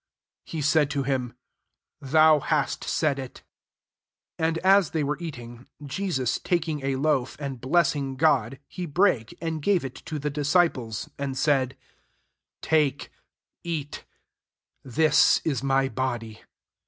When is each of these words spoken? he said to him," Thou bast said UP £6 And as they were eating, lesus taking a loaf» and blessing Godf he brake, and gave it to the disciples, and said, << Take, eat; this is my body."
he 0.43 0.63
said 0.63 0.89
to 0.89 1.03
him," 1.03 1.35
Thou 1.99 2.39
bast 2.39 2.83
said 2.85 3.19
UP 3.19 3.29
£6 3.35 3.41
And 4.39 4.57
as 4.65 4.89
they 4.89 5.03
were 5.03 5.19
eating, 5.19 5.67
lesus 5.79 6.39
taking 6.41 6.83
a 6.83 6.95
loaf» 6.95 7.37
and 7.39 7.61
blessing 7.61 8.17
Godf 8.17 8.57
he 8.67 8.87
brake, 8.87 9.37
and 9.39 9.61
gave 9.61 9.85
it 9.85 9.93
to 9.93 10.17
the 10.17 10.31
disciples, 10.31 11.07
and 11.19 11.37
said, 11.37 11.77
<< 12.21 12.61
Take, 12.71 13.11
eat; 13.63 14.03
this 14.83 15.39
is 15.45 15.61
my 15.61 15.87
body." 15.87 16.41